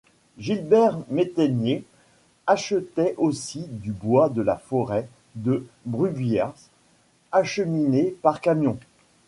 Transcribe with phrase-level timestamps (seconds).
[0.39, 1.85] Gilbert Métenier
[2.47, 6.69] achetait aussi du bois de la forêt de Brugheas,
[7.31, 8.79] acheminé par camions.